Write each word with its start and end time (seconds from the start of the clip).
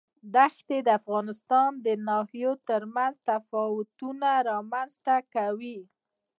دښتې 0.35 0.77
د 0.83 0.89
افغانستان 0.99 1.69
د 1.85 1.87
ناحیو 2.07 2.53
ترمنځ 2.69 3.15
تفاوتونه 3.29 4.27
رامنځ 4.49 4.91
ته 5.05 5.15
کوي. 5.35 5.79